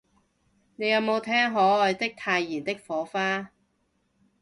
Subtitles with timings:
[0.77, 3.51] 你有無聽可愛的太妍的火花